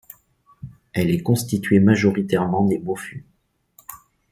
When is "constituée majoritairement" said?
1.21-2.63